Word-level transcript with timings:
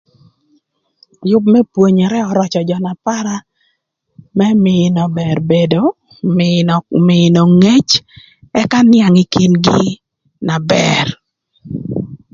Yüb 1.29 1.43
më 1.53 1.59
pwonyere 1.73 2.19
öröcö 2.31 2.61
jö 2.69 2.77
na 2.85 2.93
para 3.05 3.35
më 4.37 4.47
mïnö 4.65 5.01
bër 5.17 5.37
bedo, 5.49 5.83
mïnö 7.09 7.41
ngec, 7.59 7.89
ëka 8.61 8.79
nïang 8.91 9.17
ï 9.23 9.25
kin-gï 9.33 9.83
na 10.47 10.55
bër. 10.71 11.07